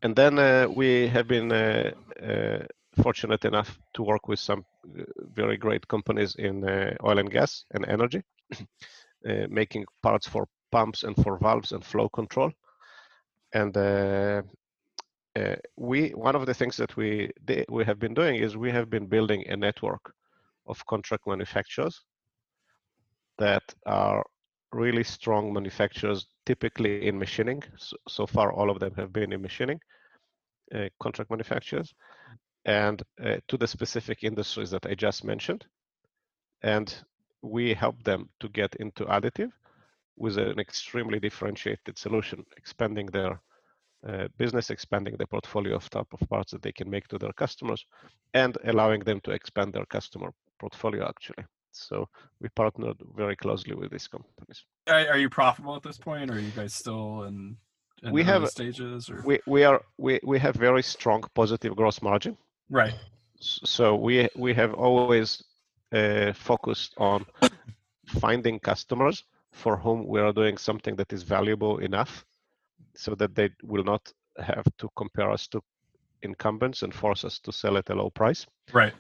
[0.02, 1.50] And then uh, we have been
[3.02, 4.64] fortunate enough to work with some
[5.34, 6.64] very great companies in
[7.04, 8.22] oil and gas and energy,
[9.48, 12.52] making parts for pumps and for valves and flow control.
[13.52, 14.42] And uh,
[15.76, 17.30] we one of the things that we
[17.68, 20.12] we have been doing is we have been building a network
[20.66, 22.04] of contract manufacturers
[23.42, 24.24] that are
[24.72, 27.62] really strong manufacturers, typically in machining.
[27.76, 29.80] So, so far, all of them have been in machining,
[30.74, 31.94] uh, contract manufacturers,
[32.64, 35.66] and uh, to the specific industries that I just mentioned.
[36.62, 36.94] And
[37.42, 39.52] we help them to get into additive
[40.16, 43.40] with an extremely differentiated solution, expanding their
[44.08, 47.32] uh, business, expanding the portfolio of type of parts that they can make to their
[47.32, 47.84] customers,
[48.34, 51.44] and allowing them to expand their customer portfolio actually.
[51.72, 52.08] So
[52.40, 54.64] we partnered very closely with these companies.
[54.88, 57.56] are, are you profitable at this point, or are you guys still in,
[58.02, 59.10] in We have- stages?
[59.10, 62.36] Or We we are we we have very strong positive gross margin.
[62.70, 62.94] right,
[63.40, 65.42] So we we have always
[65.92, 67.26] uh, focused on
[68.06, 72.24] finding customers for whom we are doing something that is valuable enough,
[72.94, 75.60] so that they will not have to compare us to
[76.22, 78.46] incumbents and force us to sell at a low price.
[78.72, 78.94] right,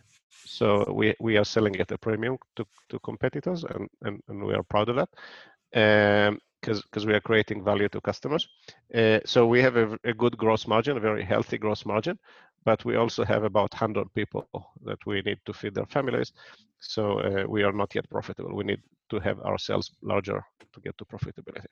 [0.44, 4.54] So we we are selling at a premium to to competitors, and and, and we
[4.54, 5.08] are proud of that,
[6.60, 8.48] because because we are creating value to customers.
[8.94, 12.18] Uh, so we have a, a good gross margin, a very healthy gross margin,
[12.64, 14.46] but we also have about 100 people
[14.84, 16.32] that we need to feed their families.
[16.80, 18.54] So uh, we are not yet profitable.
[18.54, 21.66] We need to have ourselves larger to get to profitability.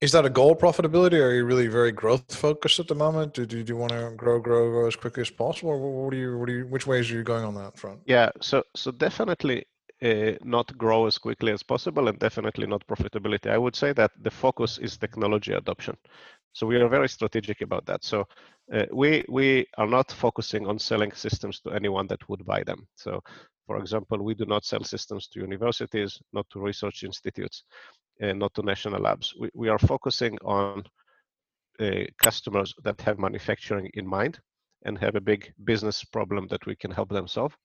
[0.00, 1.18] Is that a goal profitability?
[1.18, 3.34] Or are you really very growth focused at the moment?
[3.34, 5.78] Do, do, do you want to grow, grow, grow as quickly as possible?
[5.78, 8.00] What do you, what do you, which ways are you going on that front?
[8.06, 9.66] Yeah, so so definitely
[10.02, 13.50] uh, not grow as quickly as possible, and definitely not profitability.
[13.50, 15.96] I would say that the focus is technology adoption.
[16.52, 18.02] So we are very strategic about that.
[18.02, 18.26] So
[18.72, 22.86] uh, we we are not focusing on selling systems to anyone that would buy them.
[22.94, 23.20] So,
[23.66, 27.64] for example, we do not sell systems to universities, not to research institutes,
[28.22, 29.34] uh, not to national labs.
[29.38, 30.84] We we are focusing on
[31.80, 34.40] uh, customers that have manufacturing in mind
[34.84, 37.56] and have a big business problem that we can help them solve.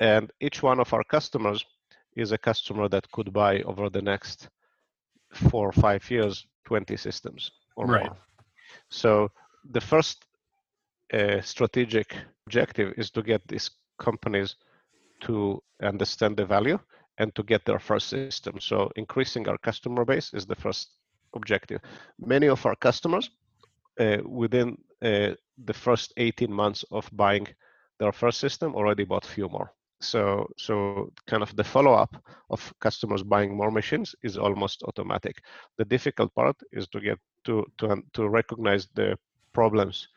[0.00, 1.64] And each one of our customers
[2.16, 4.48] is a customer that could buy over the next
[5.32, 8.04] four or five years 20 systems or Right.
[8.04, 8.16] more.
[8.90, 9.30] So
[9.72, 10.24] the first
[11.12, 12.16] uh, strategic
[12.46, 14.56] objective is to get these companies
[15.22, 16.78] to understand the value
[17.18, 18.60] and to get their first system.
[18.60, 20.90] So increasing our customer base is the first
[21.34, 21.80] objective.
[22.18, 23.30] Many of our customers,
[24.00, 27.46] uh, within uh, the first 18 months of buying
[27.98, 29.72] their first system, already bought few more.
[30.00, 32.16] So, so kind of the follow-up
[32.50, 35.42] of customers buying more machines is almost automatic.
[35.78, 39.16] The difficult part is to get to to to recognize the
[39.52, 40.08] problems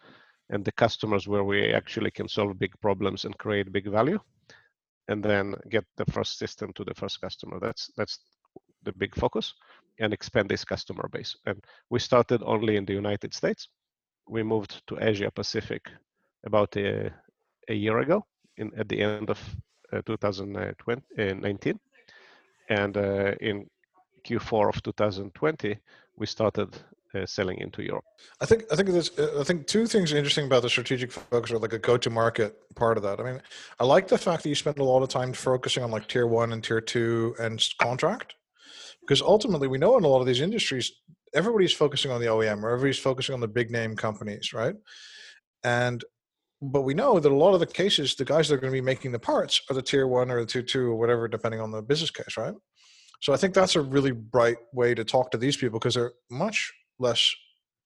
[0.49, 4.19] and the customers where we actually can solve big problems and create big value
[5.07, 7.59] and then get the first system to the first customer.
[7.59, 8.19] That's that's
[8.83, 9.53] the big focus
[9.99, 11.35] and expand this customer base.
[11.45, 13.69] And we started only in the united states.
[14.29, 15.89] We moved to asia pacific
[16.45, 17.11] about a,
[17.69, 18.25] a year ago
[18.57, 19.39] in at the end of
[19.93, 21.77] uh, 2019 uh,
[22.69, 23.65] and uh, in
[24.27, 25.79] q4 of 2020
[26.17, 26.75] we started
[27.15, 28.03] uh, selling into Europe.
[28.41, 31.51] I think I think there's uh, I think two things interesting about the strategic focus
[31.51, 33.19] or like a go-to-market part of that.
[33.19, 33.41] I mean,
[33.79, 36.27] I like the fact that you spend a lot of time focusing on like tier
[36.27, 38.35] one and tier two and contract,
[39.01, 40.91] because ultimately we know in a lot of these industries
[41.33, 44.75] everybody's focusing on the OEM or everybody's focusing on the big name companies, right?
[45.63, 46.03] And
[46.61, 48.77] but we know that a lot of the cases, the guys that are going to
[48.77, 51.61] be making the parts are the tier one or the tier two or whatever, depending
[51.61, 52.55] on the business case, right?
[53.21, 56.13] So I think that's a really bright way to talk to these people because they're
[56.31, 57.35] much less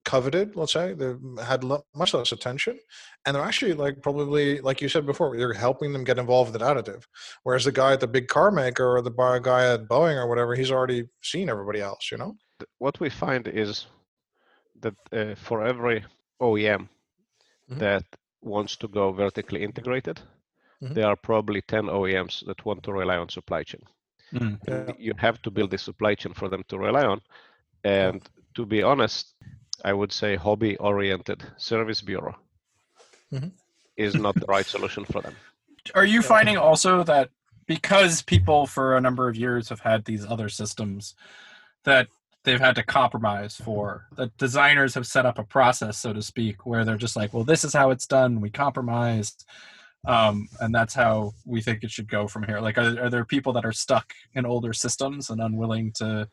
[0.03, 1.63] coveted let's say they've had
[1.95, 2.77] much less attention
[3.25, 6.61] and they're actually like probably like you said before you're helping them get involved in
[6.61, 7.03] additive
[7.43, 9.11] whereas the guy at the big car maker or the
[9.43, 12.35] guy at boeing or whatever he's already seen everybody else you know
[12.79, 13.85] what we find is
[14.81, 16.03] that uh, for every
[16.41, 16.87] oem
[17.69, 17.77] mm-hmm.
[17.77, 18.03] that
[18.41, 20.19] wants to go vertically integrated
[20.81, 20.93] mm-hmm.
[20.95, 23.81] there are probably 10 oems that want to rely on supply chain
[24.33, 24.55] mm-hmm.
[24.67, 24.91] yeah.
[24.97, 27.21] you have to build the supply chain for them to rely on
[27.83, 29.33] and to be honest,
[29.83, 32.35] I would say hobby oriented service bureau
[33.31, 33.49] mm-hmm.
[33.97, 35.35] is not the right solution for them.
[35.95, 37.29] Are you finding also that
[37.65, 41.15] because people for a number of years have had these other systems
[41.83, 42.07] that
[42.43, 46.65] they've had to compromise for that designers have set up a process so to speak
[46.65, 49.45] where they're just like well this is how it's done we compromised
[50.07, 53.25] um, and that's how we think it should go from here like are, are there
[53.25, 56.27] people that are stuck in older systems and unwilling to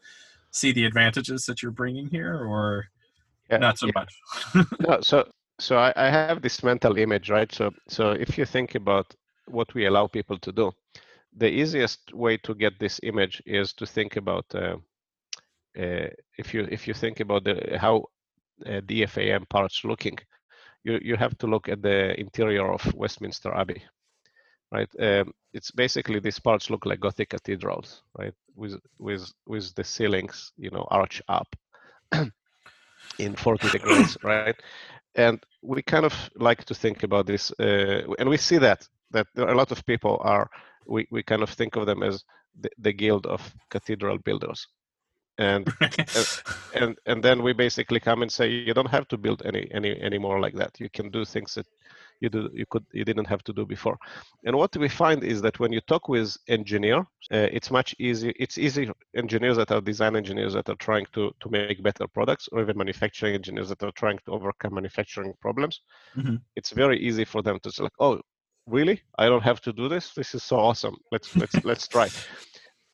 [0.51, 2.87] see the advantages that you're bringing here, or
[3.51, 3.93] yeah, not so yeah.
[3.95, 4.67] much?
[4.81, 5.29] no, so
[5.61, 7.53] so I, I have this mental image, right?
[7.53, 9.15] So so if you think about
[9.47, 10.73] what we allow people to do,
[11.37, 14.77] the easiest way to get this image is to think about uh,
[15.79, 16.09] uh,
[16.39, 18.05] if you if you think about the how
[18.67, 20.19] uh, DFAM parts looking,
[20.85, 23.83] you you have to look at the interior of Westminster Abbey,
[24.73, 24.89] right?
[25.01, 28.35] Um, it's basically these parts look like Gothic cathedrals, right?
[28.55, 31.57] With with with the ceilings, you know, arch up
[33.19, 34.57] in 40 degrees, right?
[35.15, 39.27] And we kind of like to think about this, uh, and we see that that
[39.35, 40.49] there are a lot of people are
[40.87, 42.25] we, we kind of think of them as
[42.61, 44.69] the, the guild of cathedral builders
[45.39, 46.43] and, and
[46.75, 49.99] and and then we basically come and say you don't have to build any any
[50.01, 51.67] any more like that you can do things that
[52.21, 53.99] you do you could you didn't have to do before.
[54.45, 56.99] And what we find is that when you talk with engineer
[57.33, 61.33] uh, it's much easier it's easy engineers that are design engineers that are trying to
[61.41, 65.81] to make better products or even manufacturing engineers that are trying to overcome manufacturing problems.
[66.17, 66.37] Mm-hmm.
[66.57, 68.21] it's very easy for them to say like oh
[68.69, 69.01] really?
[69.19, 70.13] I don't have to do this?
[70.15, 70.97] This is so awesome.
[71.11, 72.09] Let's let's let's try.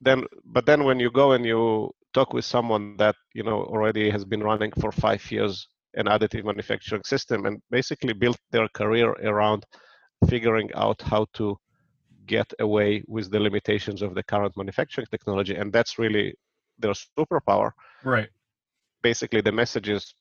[0.00, 4.10] Then but then when you go and you talk with someone that you know already
[4.10, 9.10] has been running for five years an additive manufacturing system and basically built their career
[9.24, 9.64] around
[10.28, 11.56] figuring out how to
[12.26, 16.34] get away with the limitations of the current manufacturing technology and that's really
[16.78, 17.70] their superpower.
[18.02, 18.28] Right.
[19.02, 20.14] Basically the message is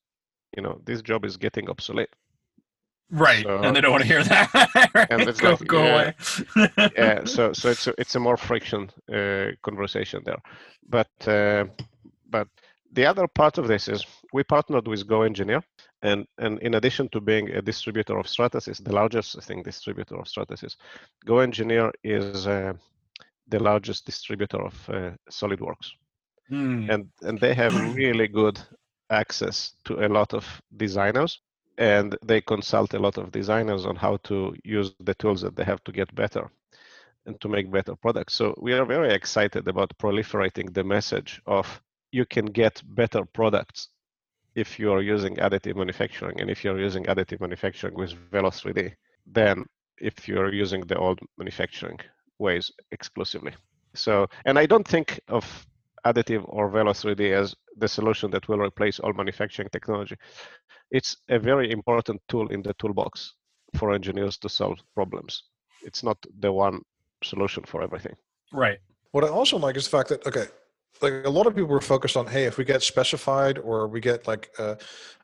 [0.56, 2.10] you know this job is getting obsolete.
[3.12, 4.50] Right so, and they don't want to hear that.
[4.96, 5.08] Right?
[5.10, 6.12] and it's go, like, go yeah,
[6.56, 6.70] away.
[6.98, 10.42] Yeah so so it's a, it's a more friction uh, conversation there.
[10.88, 11.66] But uh,
[12.30, 12.48] but
[12.94, 15.64] the other part of this is we partnered with GoEngineer,
[16.02, 20.16] and, and in addition to being a distributor of Stratasys, the largest I think distributor
[20.16, 20.76] of Stratasys,
[21.26, 22.74] GoEngineer is uh,
[23.48, 25.90] the largest distributor of uh, SolidWorks,
[26.52, 26.94] mm.
[26.94, 28.60] and and they have really good
[29.10, 30.46] access to a lot of
[30.78, 31.42] designers,
[31.78, 35.64] and they consult a lot of designers on how to use the tools that they
[35.64, 36.50] have to get better
[37.26, 38.34] and to make better products.
[38.34, 41.82] So we are very excited about proliferating the message of
[42.14, 43.90] you can get better products
[44.56, 48.94] if you are using additive manufacturing and if you're using additive manufacturing with Velo 3D
[49.26, 49.66] than
[49.98, 52.00] if you're using the old manufacturing
[52.38, 53.54] ways exclusively.
[53.96, 55.66] So, and I don't think of
[56.06, 60.16] additive or Velo 3D as the solution that will replace all manufacturing technology.
[60.92, 63.34] It's a very important tool in the toolbox
[63.76, 65.44] for engineers to solve problems.
[65.82, 66.82] It's not the one
[67.24, 68.16] solution for everything.
[68.52, 68.78] Right.
[69.14, 70.46] What I also like is the fact that okay,
[71.02, 74.00] like a lot of people were focused on, hey, if we get specified or we
[74.00, 74.76] get like uh,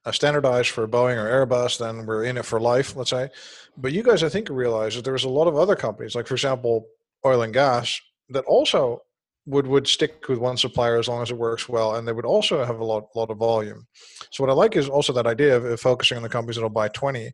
[0.05, 3.29] a standardized for Boeing or Airbus, then we're in it for life, let's say.
[3.77, 6.27] But you guys, I think, realize that there was a lot of other companies, like
[6.27, 6.85] for example,
[7.25, 9.01] oil and gas, that also
[9.45, 12.25] would would stick with one supplier as long as it works well, and they would
[12.25, 13.87] also have a lot lot of volume.
[14.31, 16.69] So what I like is also that idea of, of focusing on the companies that'll
[16.69, 17.31] buy twenty,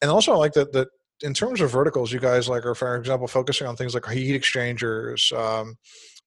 [0.00, 0.88] and also I like that that
[1.22, 4.34] in terms of verticals, you guys like are, for example, focusing on things like heat
[4.34, 5.76] exchangers um,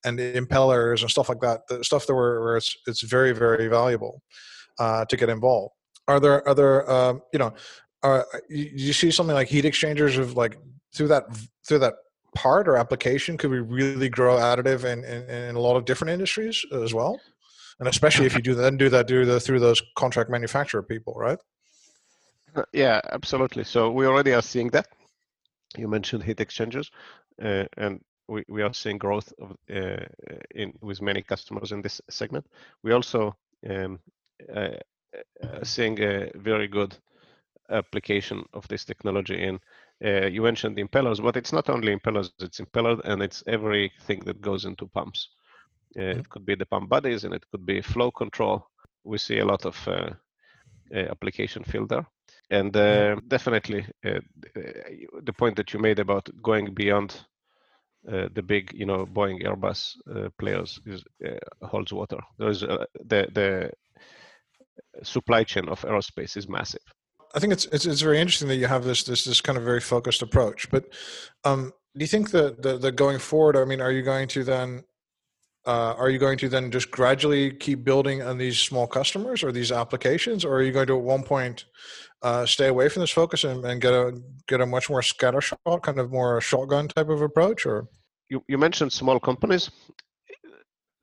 [0.05, 1.61] and impellers and stuff like that.
[1.67, 4.21] The stuff that were where it's it's very very valuable
[4.79, 5.73] uh, to get involved.
[6.07, 7.53] Are there other um, you know?
[8.01, 10.57] Are, you, you see something like heat exchangers of like
[10.95, 11.25] through that
[11.67, 11.95] through that
[12.35, 16.11] part or application could we really grow additive in, in, in a lot of different
[16.11, 17.19] industries as well
[17.79, 21.13] and especially if you do then do that do the through those contract manufacturer people
[21.15, 21.39] right
[22.55, 23.63] Uh, Yeah, absolutely.
[23.63, 24.87] So we already are seeing that.
[25.77, 26.89] You mentioned heat exchangers,
[27.43, 30.05] uh, and we, we are seeing growth of, uh,
[30.55, 32.45] in with many customers in this segment.
[32.83, 33.35] We also
[33.69, 33.99] um,
[34.55, 34.77] uh,
[35.43, 36.97] uh, seeing a very good
[37.69, 39.59] application of this technology in.
[40.05, 44.19] Uh, you mentioned the impellers, but it's not only impellers; it's impeller and it's everything
[44.25, 45.29] that goes into pumps.
[45.97, 48.67] Uh, It could be the pump bodies, and it could be flow control.
[49.03, 50.11] We see a lot of uh,
[50.95, 52.05] uh, application field there
[52.51, 54.19] and uh, definitely uh,
[55.23, 57.25] the point that you made about going beyond
[58.07, 62.19] uh, the big you know boeing airbus uh, players is uh, holds water.
[62.37, 63.71] There's uh, the the
[65.03, 66.81] supply chain of aerospace is massive.
[67.35, 69.63] I think it's, it's it's very interesting that you have this this this kind of
[69.63, 70.85] very focused approach but
[71.43, 74.43] um do you think that the, the going forward i mean are you going to
[74.43, 74.83] then
[75.67, 79.51] uh, are you going to then just gradually keep building on these small customers or
[79.51, 81.65] these applications or are you going to at one point
[82.21, 85.81] uh, stay away from this focus and, and get a get a much more scattershot
[85.81, 87.87] kind of more shotgun type of approach or?
[88.29, 89.71] You, you mentioned small companies.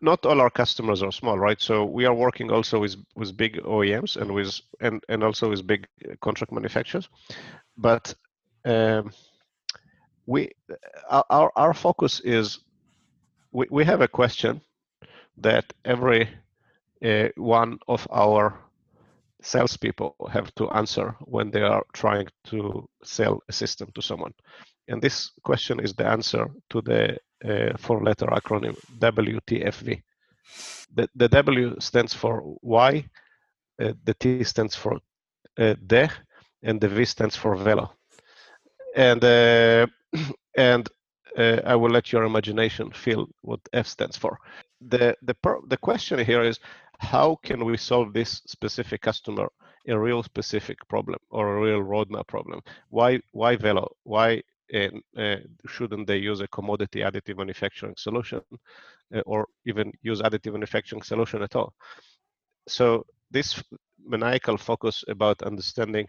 [0.02, 1.60] Not all our customers are small right?
[1.60, 5.66] So we are working also with with big oems and with and and also with
[5.66, 7.08] big uh, contract manufacturers.
[7.76, 8.14] But
[8.64, 9.10] um,
[10.26, 10.50] we
[11.08, 12.58] our, our our focus is
[13.52, 14.60] we, we have a question
[15.38, 16.28] that every
[17.04, 18.65] uh, one of our
[19.46, 24.34] salespeople have to answer when they are trying to sell a system to someone.
[24.88, 30.02] And this question is the answer to the uh, four letter acronym WTFV.
[30.94, 33.04] The, the W stands for why,
[33.82, 34.98] uh, the T stands for
[35.58, 36.08] uh, de,
[36.62, 37.92] and the V stands for velo.
[38.94, 39.86] And, uh,
[40.56, 40.88] and
[41.36, 44.38] uh, I will let your imagination feel what F stands for.
[44.80, 45.34] The, the,
[45.68, 46.58] the question here is
[46.98, 49.48] how can we solve this specific customer
[49.88, 52.60] a real specific problem or a real roadmap problem?
[52.90, 53.88] Why why Velo?
[54.04, 54.42] Why
[54.74, 58.40] uh, uh, shouldn't they use a commodity additive manufacturing solution
[59.14, 61.72] uh, or even use additive manufacturing solution at all?
[62.68, 63.62] So this
[64.04, 66.08] maniacal focus about understanding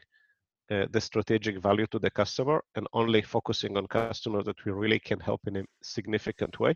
[0.71, 4.99] uh, the strategic value to the customer and only focusing on customers that we really
[4.99, 6.75] can help in a significant way,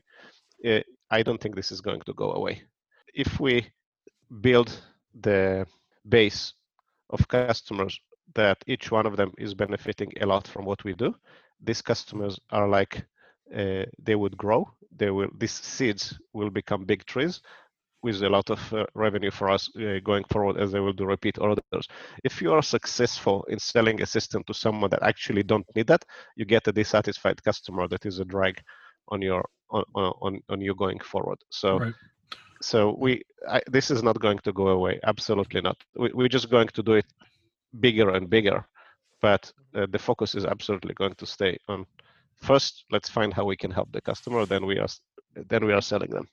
[0.66, 2.64] uh, I don't think this is going to go away.
[3.14, 3.70] If we
[4.40, 4.72] build
[5.22, 5.66] the
[6.08, 6.54] base
[7.10, 7.88] of customers
[8.20, 11.14] that each one of them is benefiting a lot from what we do.
[11.62, 13.06] These customers are like
[13.56, 14.68] uh, they would grow.
[14.96, 17.42] They will these seeds will become big trees
[18.04, 21.06] with a lot of uh, revenue for us uh, going forward as they will do
[21.06, 21.74] repeat orders.
[22.08, 26.04] If you are successful in selling a system to someone that actually don't need that
[26.36, 28.62] you get a dissatisfied customer that is a drag
[29.10, 31.38] on your on on, on you going forward.
[31.50, 31.94] So Right.
[32.62, 36.50] So we I, this is not going to go away absolutely not we, we're just
[36.50, 37.06] going to do it
[37.80, 38.66] bigger and bigger
[39.22, 41.86] but uh, the focus is absolutely going to stay on
[42.36, 44.88] first let's find how we can help the customer then we are
[45.50, 46.28] then we are selling them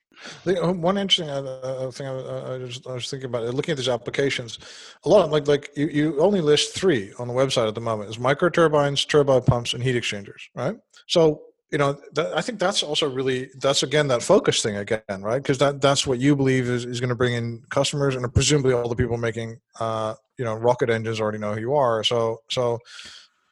[0.46, 3.78] uh, one interesting uh, uh, thing I, I, I, I was thinking about looking at
[3.78, 4.58] these applications,
[5.04, 8.10] a lot like like you, you only list three on the website at the moment:
[8.10, 10.48] is micro turbines, turbo pumps, and heat exchangers.
[10.56, 10.76] Right.
[11.06, 11.98] So you know,
[12.34, 15.42] I think that's also really that's again that focus thing again, right?
[15.42, 18.72] Because that that's what you believe is, is going to bring in customers, and presumably
[18.72, 22.02] all the people making uh, you know rocket engines already know who you are.
[22.04, 22.78] So so.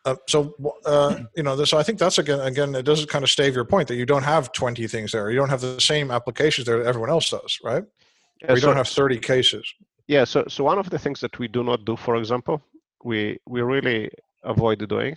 [0.05, 0.55] Uh, so
[0.85, 1.73] uh, you know this.
[1.73, 2.39] I think that's again.
[2.39, 5.31] Again, it does kind of stave your point that you don't have twenty things there.
[5.33, 7.83] You don't have the same applications there that everyone else does, right?
[8.41, 9.65] Yeah, Or you so- don't have thirty cases.
[10.09, 12.57] yeah so so one of the things that we do not do for example
[13.11, 13.19] we
[13.53, 14.09] we really
[14.45, 15.17] avoid doing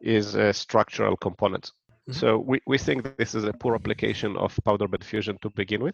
[0.00, 1.72] is uh, structural components
[2.08, 2.14] Mhm.
[2.14, 5.74] so we, we think this is a poor application of powder bed fusion to begin
[5.76, 5.92] with.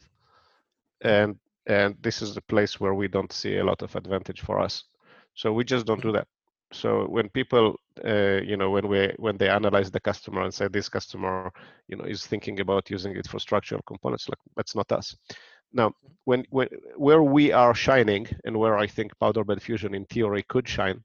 [1.03, 1.37] And
[1.67, 4.85] and this is the place where we don't see a lot of advantage for us.
[5.35, 6.27] So we just don't do that.
[6.73, 10.69] So when people uh, you know, when we when they analyze the customer and say
[10.69, 11.43] this customer,
[11.75, 15.15] you know, is thinking about using it for structural components, like that's not us.
[15.73, 15.93] Now,
[16.25, 20.43] when, when where we are shining and where I think powder bed fusion in theory
[20.43, 21.03] could shine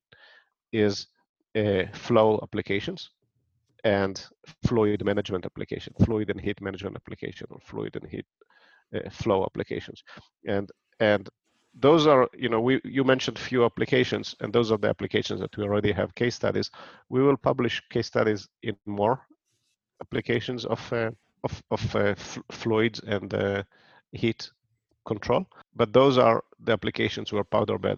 [0.71, 1.07] is
[1.55, 3.09] uh, flow applications
[3.83, 4.25] and
[4.65, 8.25] fluid management application, fluid and heat management application, or fluid and heat
[8.95, 10.03] uh, flow applications,
[10.47, 11.29] and and
[11.79, 15.55] those are you know we you mentioned few applications and those are the applications that
[15.57, 16.69] we already have case studies.
[17.09, 19.25] We will publish case studies in more
[20.01, 21.11] applications of uh,
[21.43, 22.15] of, of uh,
[22.51, 23.63] fluids and uh,
[24.11, 24.49] heat
[25.05, 27.97] control but those are the applications where powder bed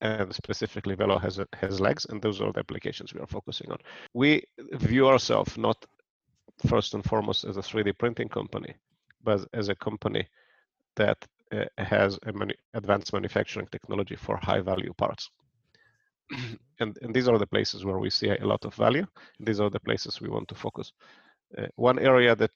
[0.00, 3.78] and specifically Velo has has legs and those are the applications we are focusing on
[4.14, 4.42] we
[4.72, 5.84] view ourselves not
[6.66, 8.74] first and foremost as a 3d printing company
[9.24, 10.26] but as a company
[10.96, 11.18] that
[11.52, 15.30] uh, has a many advanced manufacturing technology for high value parts.
[16.80, 19.06] and, and these are the places where we see a lot of value.
[19.40, 20.92] These are the places we want to focus.
[21.56, 22.50] Uh, one area that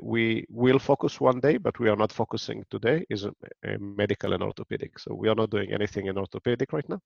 [0.00, 3.32] we will focus one day, but we are not focusing today, is a,
[3.64, 4.98] a medical and orthopedic.
[4.98, 7.00] So we are not doing anything in orthopedic right now,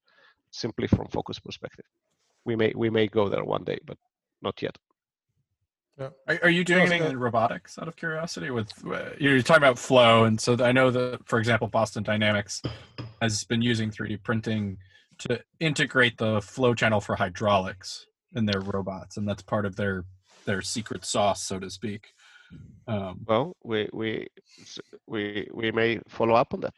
[0.50, 1.84] simply from focus perspective.
[2.44, 3.98] We may we may go there one day, but
[4.40, 4.76] not yet.
[5.98, 6.08] Yeah.
[6.26, 9.78] Are, are you doing anything in robotics out of curiosity with uh, you're talking about
[9.78, 12.62] flow and so I know that for example Boston Dynamics
[13.20, 14.78] has been using 3D printing
[15.18, 20.04] to integrate the flow channel for hydraulics in their robots and that's part of their
[20.46, 22.14] their secret sauce so to speak.
[22.86, 24.28] Um, well, we we
[25.06, 26.74] we we may follow up on that.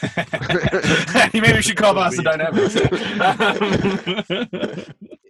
[1.34, 2.74] Maybe we should call Boston Dynamics.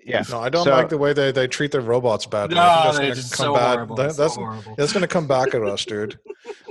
[0.04, 0.22] yeah.
[0.30, 2.54] No, I don't so, like the way they, they treat their robots badly.
[2.54, 3.74] No, they're just so bad.
[3.74, 3.96] horrible.
[3.96, 4.74] That, that's so horrible.
[4.76, 6.18] that's going to come back at us, dude.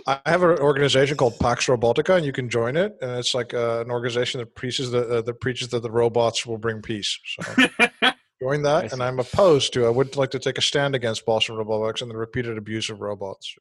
[0.07, 2.95] I have an organization called Pax Robotica, and you can join it.
[3.01, 6.45] And it's like uh, an organization that preaches that, uh, that preaches that the robots
[6.45, 7.19] will bring peace.
[7.25, 7.67] So
[8.41, 8.91] join that.
[8.91, 9.85] And I'm opposed to.
[9.85, 13.01] I would like to take a stand against Boston Robotics and the repeated abuse of
[13.01, 13.55] robots.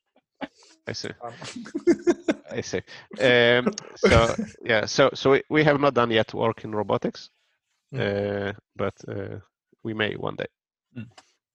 [0.86, 1.10] I see.
[1.22, 1.32] Um.
[2.50, 2.82] I see.
[3.20, 7.30] Um, so yeah, so so we, we have not done yet work in robotics,
[7.94, 8.00] mm.
[8.00, 9.38] uh, but uh,
[9.84, 10.46] we may one day.
[10.96, 11.06] Mm.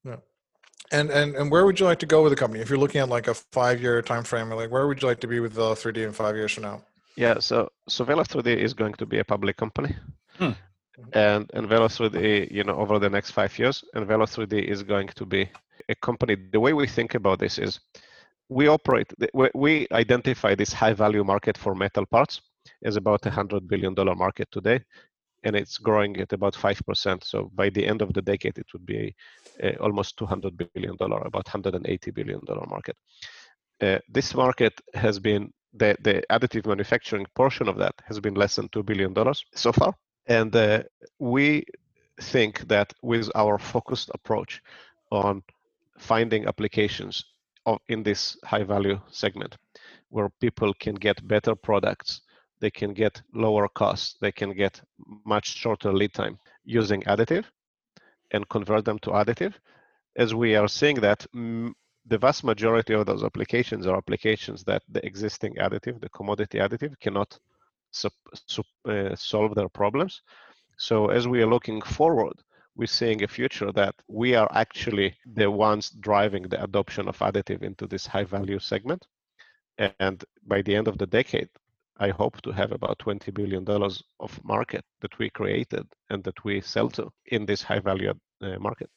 [0.04, 0.16] Yeah.
[0.92, 2.62] And and and where would you like to go with the company?
[2.62, 5.20] If you're looking at like a five year time frame, like where would you like
[5.22, 6.82] to be with Velo 3D in five years from now?
[7.18, 9.96] Yeah, so so Velo 3D is going to be a public company.
[10.38, 10.52] Hmm.
[11.14, 14.84] And and Velo 3D, you know, over the next five years, and Velo 3D is
[14.84, 15.50] going to be
[15.90, 16.36] a company.
[16.52, 17.80] The way we think about this is
[18.50, 19.12] we operate,
[19.54, 22.42] we identify this high value market for metal parts
[22.84, 24.80] as about a hundred billion dollar market today,
[25.44, 27.24] and it's growing at about five percent.
[27.24, 29.16] So by the end of the decade, it would be
[29.62, 32.96] a, a almost two hundred billion dollar, about hundred and eighty billion dollar market.
[33.82, 38.56] Uh, this market has been the the additive manufacturing portion of that has been less
[38.56, 39.94] than two billion dollars so far,
[40.28, 40.84] and uh,
[41.20, 41.64] we
[42.22, 44.62] think that with our focused approach
[45.12, 45.44] on
[46.00, 47.26] finding applications
[47.66, 49.58] of, in this high value segment
[50.10, 52.22] where people can get better products
[52.60, 54.82] they can get lower costs they can get
[55.26, 57.46] much shorter lead time using additive
[58.32, 59.54] and convert them to additive
[60.16, 61.26] as we are seeing that
[62.08, 66.98] the vast majority of those applications are applications that the existing additive the commodity additive
[67.00, 67.38] cannot
[69.18, 70.22] solve their problems
[70.78, 72.36] so as we are looking forward
[72.76, 77.64] we're seeing a future that we are actually the ones driving the adoption of additive
[77.64, 79.06] into this high value segment.
[79.78, 81.50] And by the end of the decade,
[81.98, 83.66] I hope to have about $20 billion
[84.20, 88.60] of market that we created and that we sell to in this high value uh,
[88.60, 88.90] market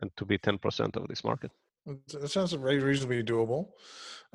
[0.00, 1.50] and to be 10% of this market.
[1.88, 3.68] It sounds very reasonably doable.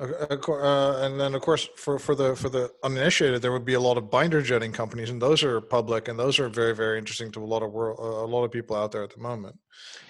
[0.00, 3.80] Uh, and then, of course, for, for the for the uninitiated, there would be a
[3.80, 7.30] lot of binder jetting companies, and those are public, and those are very very interesting
[7.30, 9.56] to a lot of world, uh, a lot of people out there at the moment.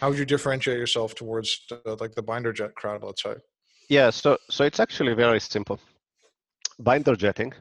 [0.01, 3.35] How would you differentiate yourself towards uh, like the binder jet crowd, let's say?
[3.91, 5.79] Yeah, so so it's actually very simple.
[6.79, 7.53] Binder jetting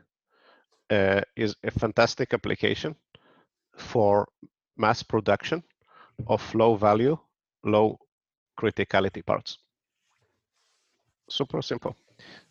[0.90, 2.96] uh, is a fantastic application
[3.78, 4.30] for
[4.78, 5.62] mass production
[6.28, 7.18] of low value,
[7.66, 7.98] low
[8.58, 9.58] criticality parts
[11.34, 11.96] super simple.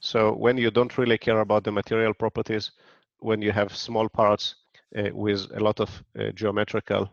[0.01, 2.73] So when you don't really care about the material properties,
[3.19, 4.57] when you have small parts
[4.97, 7.09] uh, with a lot of uh, geometrical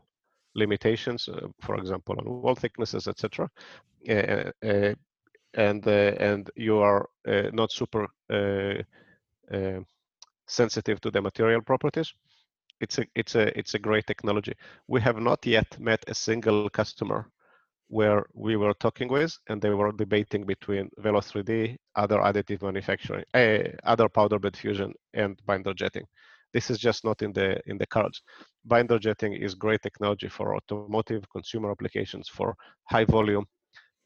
[0.55, 3.49] limitations, uh, for example, on wall thicknesses, etc.,
[4.09, 4.93] uh, uh,
[5.55, 7.09] and uh, and you are
[7.53, 8.07] not super
[10.47, 12.13] sensitive to the material properties,
[12.82, 14.53] it's a it's a it's a great technology.
[14.88, 17.30] We have not yet met a single customer
[17.89, 23.25] where we were talking with, and they were debating between Velo 3D, other additive manufacturing,
[23.33, 26.05] uh, other powder bed fusion, and binder jetting.
[26.53, 28.21] This is just not in the in the cards.
[28.65, 32.43] binder jetting is great technology for automotive consumer applications for
[32.77, 33.45] high volume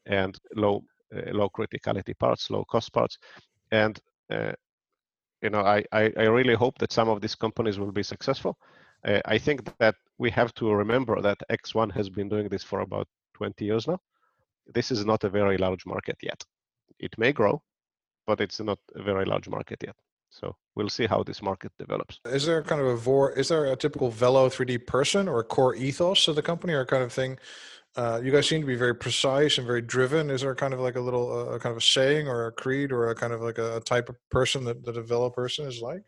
[0.06, 0.82] and low
[1.14, 3.18] uh, low criticality parts, low cost parts,
[3.70, 4.52] and uh,
[5.42, 8.56] you know I, I, I really hope that some of these companies will be successful.
[9.26, 9.82] I think that
[10.18, 13.98] we have to remember that ExOne has been doing this for about 20 years now.
[14.72, 16.42] This is not a very large market yet.
[16.98, 17.62] It may grow,
[18.26, 19.96] but it's not a very large market yet.
[20.30, 22.18] So we'll see how this market develops.
[22.24, 23.30] Is there kind of a vor?
[23.32, 26.84] Is there a typical Velo 3D person or a core ethos of the company, or
[26.84, 27.38] kind of thing?
[27.96, 30.30] Uh, you guys seem to be very precise and very driven.
[30.30, 32.90] Is there kind of like a little, uh, kind of a saying or a creed
[32.90, 35.80] or a kind of like a type of person that, that a Velo person is
[35.80, 36.02] like?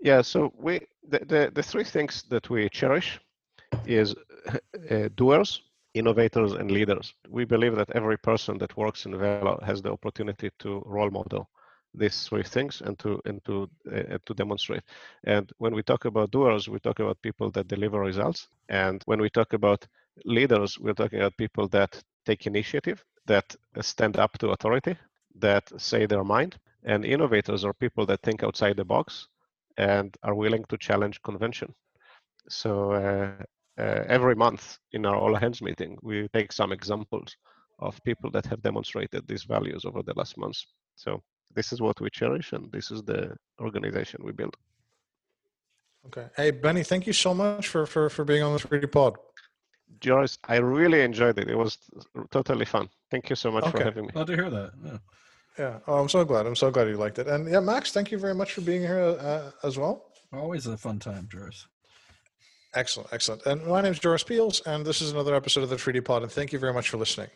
[0.00, 0.22] Yeah.
[0.22, 3.20] So we the the, the three things that we cherish
[3.86, 4.16] is
[4.90, 5.62] uh, doers,
[5.94, 7.14] innovators, and leaders.
[7.28, 11.48] We believe that every person that works in Velo has the opportunity to role model
[11.94, 14.82] these three things and to and to uh, to demonstrate.
[15.24, 18.48] And when we talk about doers, we talk about people that deliver results.
[18.68, 19.86] And when we talk about
[20.24, 24.96] leaders, we're talking about people that take initiative, that stand up to authority,
[25.36, 26.58] that say their mind.
[26.84, 29.28] And innovators are people that think outside the box
[29.76, 31.74] and are willing to challenge convention.
[32.48, 33.44] So uh,
[33.78, 37.36] uh, every month in our all hands meeting, we take some examples
[37.78, 40.66] of people that have demonstrated these values over the last months.
[40.96, 41.22] So
[41.54, 44.56] this is what we cherish and this is the organization we build
[46.06, 49.16] okay hey benny thank you so much for for for being on the 3d pod
[50.00, 51.50] Joris, I really enjoyed it.
[51.50, 51.76] It was
[52.30, 52.88] totally fun.
[53.10, 53.78] Thank you so much okay.
[53.78, 54.10] for having me.
[54.12, 54.70] Glad to hear that.
[54.82, 54.98] Yeah.
[55.58, 55.78] Yeah.
[55.86, 56.46] Oh, I'm so glad.
[56.46, 57.28] I'm so glad you liked it.
[57.28, 60.06] And yeah, Max, thank you very much for being here uh, as well.
[60.32, 61.68] Always a fun time, Joris.
[62.74, 63.12] Excellent.
[63.12, 63.44] Excellent.
[63.46, 66.22] And my name is Joris Peels, and this is another episode of the 3D Pod.
[66.22, 67.28] And thank you very much for listening.